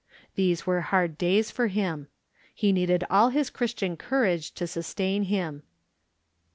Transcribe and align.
These 0.33 0.65
were 0.65 0.81
hard 0.81 1.15
days 1.15 1.51
for 1.51 1.67
him. 1.67 2.07
He 2.55 2.71
needed 2.71 3.03
all 3.07 3.29
his 3.29 3.51
Christian 3.51 3.95
courage 3.95 4.49
to 4.55 4.65
sustain 4.65 5.25
him. 5.25 5.61